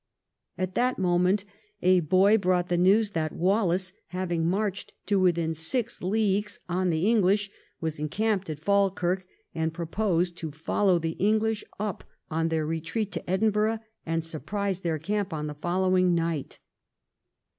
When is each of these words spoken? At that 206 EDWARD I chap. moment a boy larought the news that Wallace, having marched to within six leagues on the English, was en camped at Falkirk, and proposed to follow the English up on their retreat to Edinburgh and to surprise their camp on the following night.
At 0.57 0.73
that 0.73 0.95
206 0.95 0.97
EDWARD 0.97 0.97
I 0.97 0.97
chap. 0.97 0.99
moment 0.99 1.45
a 1.83 1.99
boy 2.07 2.37
larought 2.43 2.67
the 2.69 2.77
news 2.79 3.11
that 3.11 3.33
Wallace, 3.35 3.93
having 4.07 4.47
marched 4.49 4.93
to 5.05 5.19
within 5.19 5.53
six 5.53 6.01
leagues 6.01 6.59
on 6.67 6.89
the 6.89 7.07
English, 7.07 7.51
was 7.79 7.99
en 7.99 8.09
camped 8.09 8.49
at 8.49 8.57
Falkirk, 8.57 9.27
and 9.53 9.75
proposed 9.75 10.35
to 10.37 10.49
follow 10.49 10.97
the 10.97 11.17
English 11.19 11.63
up 11.79 12.03
on 12.31 12.47
their 12.47 12.65
retreat 12.65 13.11
to 13.11 13.29
Edinburgh 13.29 13.77
and 14.03 14.23
to 14.23 14.27
surprise 14.27 14.79
their 14.79 14.97
camp 14.97 15.33
on 15.33 15.45
the 15.45 15.53
following 15.53 16.15
night. 16.15 16.57